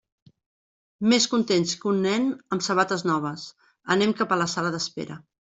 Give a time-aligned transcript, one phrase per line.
[1.11, 2.25] Més contents que un nen
[2.57, 3.45] amb sabates noves,
[3.99, 5.21] anem cap a la sala d'espera.